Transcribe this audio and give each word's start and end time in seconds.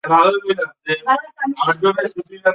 তার 0.03 0.27
স্ত্রীর 0.35 0.99
নাম 1.07 1.19
জাহানারা 1.33 1.93
বেগম। 1.97 2.49